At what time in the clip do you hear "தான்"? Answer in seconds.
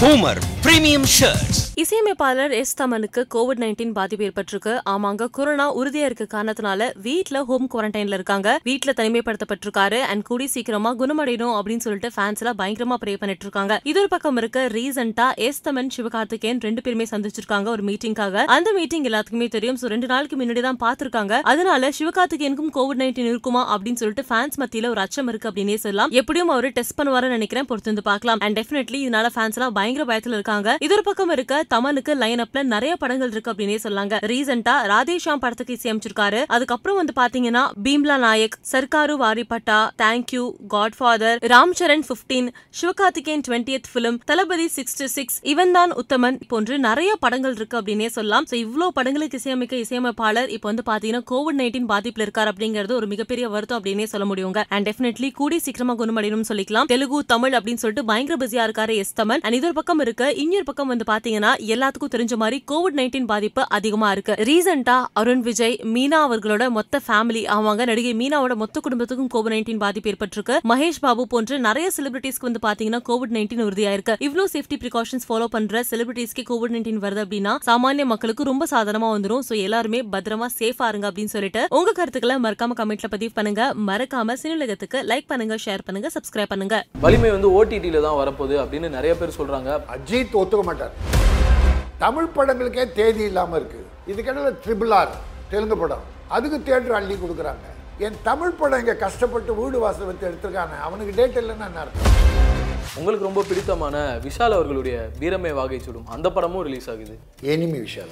20.68-20.80, 45.78-45.92, 88.08-88.18